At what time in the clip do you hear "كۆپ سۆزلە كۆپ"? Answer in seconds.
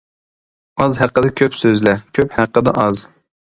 1.43-2.37